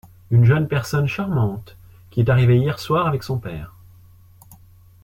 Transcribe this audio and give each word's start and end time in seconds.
Une 0.31 0.45
jeune 0.45 0.67
personne 0.67 1.05
charmante… 1.05 1.77
qui 2.09 2.21
est 2.21 2.29
arrivée 2.31 2.57
hier 2.57 2.73
au 2.73 2.77
soir 2.79 3.05
avec 3.05 3.21
son 3.21 3.37
père… 3.37 3.75